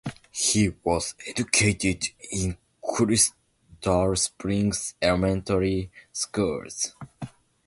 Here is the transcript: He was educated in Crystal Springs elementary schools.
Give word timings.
He 0.31 0.73
was 0.83 1.13
educated 1.27 2.05
in 2.31 2.57
Crystal 2.83 4.15
Springs 4.15 4.95
elementary 4.99 5.91
schools. 6.11 6.95